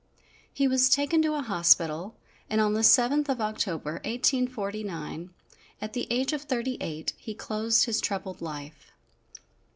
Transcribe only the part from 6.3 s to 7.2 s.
of thirty eight,